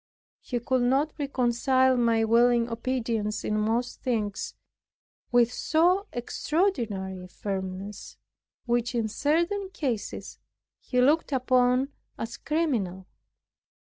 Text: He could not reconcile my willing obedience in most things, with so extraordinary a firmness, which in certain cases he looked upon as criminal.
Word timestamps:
He 0.39 0.59
could 0.59 0.81
not 0.81 1.13
reconcile 1.19 1.95
my 1.95 2.23
willing 2.23 2.69
obedience 2.69 3.43
in 3.43 3.55
most 3.55 4.01
things, 4.01 4.55
with 5.31 5.53
so 5.53 6.07
extraordinary 6.11 7.23
a 7.23 7.27
firmness, 7.27 8.17
which 8.65 8.95
in 8.95 9.07
certain 9.07 9.69
cases 9.69 10.39
he 10.79 10.99
looked 10.99 11.31
upon 11.31 11.89
as 12.17 12.37
criminal. 12.37 13.05